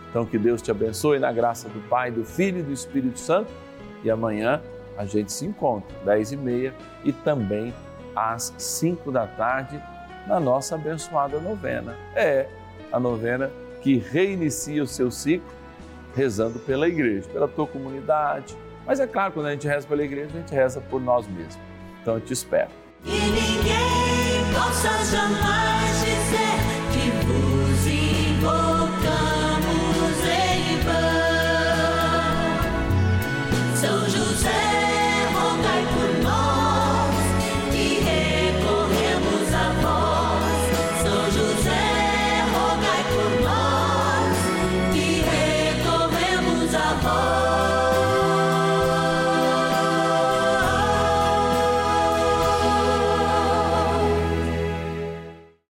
Então 0.09 0.25
que 0.25 0.37
Deus 0.37 0.61
te 0.61 0.71
abençoe 0.71 1.19
na 1.19 1.31
graça 1.31 1.67
do 1.69 1.79
Pai, 1.87 2.11
do 2.11 2.23
Filho 2.23 2.59
e 2.59 2.63
do 2.63 2.71
Espírito 2.71 3.19
Santo. 3.19 3.51
E 4.03 4.09
amanhã 4.09 4.61
a 4.97 5.05
gente 5.05 5.31
se 5.31 5.45
encontra, 5.45 5.95
10 6.05 6.33
e 6.33 6.37
meia 6.37 6.73
e 7.03 7.11
também 7.11 7.73
às 8.15 8.53
5 8.57 9.11
da 9.11 9.25
tarde, 9.25 9.81
na 10.27 10.39
nossa 10.39 10.75
abençoada 10.75 11.39
novena. 11.39 11.95
É 12.15 12.47
a 12.91 12.99
novena 12.99 13.49
que 13.81 13.97
reinicia 13.97 14.83
o 14.83 14.87
seu 14.87 15.09
ciclo 15.09 15.49
rezando 16.15 16.59
pela 16.59 16.87
igreja, 16.87 17.29
pela 17.29 17.47
tua 17.47 17.67
comunidade. 17.67 18.57
Mas 18.85 18.99
é 18.99 19.07
claro, 19.07 19.33
quando 19.33 19.45
a 19.45 19.51
gente 19.51 19.67
reza 19.67 19.87
pela 19.87 20.03
igreja, 20.03 20.29
a 20.33 20.39
gente 20.39 20.53
reza 20.53 20.81
por 20.81 20.99
nós 21.01 21.27
mesmos. 21.27 21.57
Então 22.01 22.15
eu 22.15 22.21
te 22.21 22.33
espero. 22.33 22.69
Ninguém 23.05 24.53
possa 24.53 24.89
jamais 25.05 25.98